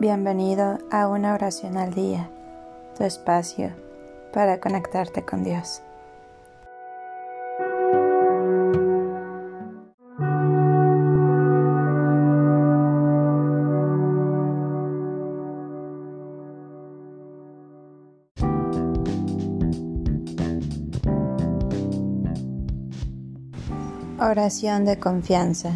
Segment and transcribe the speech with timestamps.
[0.00, 2.30] Bienvenido a una oración al día,
[2.96, 3.70] tu espacio
[4.32, 5.82] para conectarte con Dios.
[24.18, 25.74] Oración de confianza.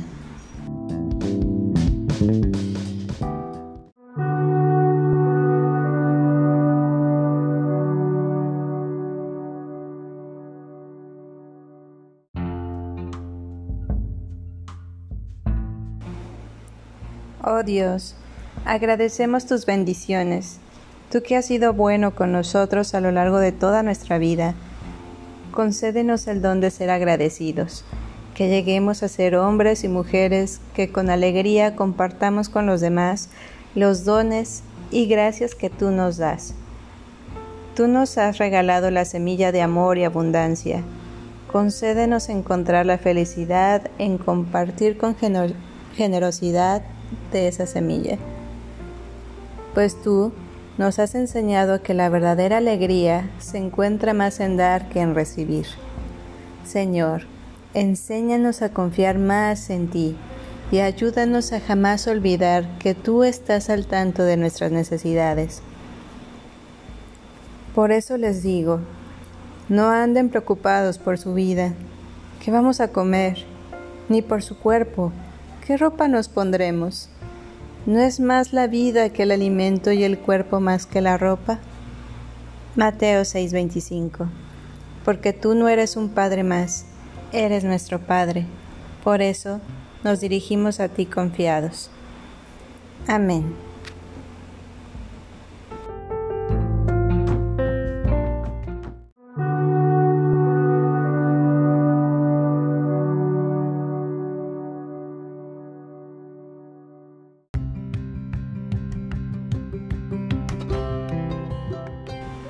[17.47, 18.15] Oh Dios,
[18.65, 20.61] agradecemos tus bendiciones,
[21.13, 24.55] tú que has sido bueno con nosotros a lo largo de toda nuestra vida.
[25.51, 27.85] Concédenos el don de ser agradecidos,
[28.35, 33.29] que lleguemos a ser hombres y mujeres que con alegría compartamos con los demás
[33.75, 36.55] los dones y gracias que tú nos das.
[37.77, 40.83] Tú nos has regalado la semilla de amor y abundancia.
[41.53, 45.15] Concédenos encontrar la felicidad en compartir con
[45.95, 46.83] generosidad
[47.33, 48.19] de esa semilla.
[49.75, 50.33] Pues tú
[50.79, 55.67] nos has enseñado que la verdadera alegría se encuentra más en dar que en recibir.
[56.65, 57.23] Señor,
[57.75, 60.17] enséñanos a confiar más en ti
[60.71, 65.63] y ayúdanos a jamás olvidar que tú estás al tanto de nuestras necesidades.
[67.75, 68.81] Por eso les digo,
[69.69, 71.73] no anden preocupados por su vida,
[72.43, 73.45] qué vamos a comer,
[74.09, 75.13] ni por su cuerpo,
[75.67, 77.09] qué ropa nos pondremos.
[77.87, 81.59] ¿No es más la vida que el alimento y el cuerpo más que la ropa?
[82.77, 84.29] Mateo 6:25
[85.05, 86.87] Porque tú no eres un Padre más,
[87.33, 88.47] eres nuestro Padre.
[89.03, 89.61] Por eso
[90.03, 91.91] nos dirigimos a ti confiados.
[93.07, 93.74] Amén.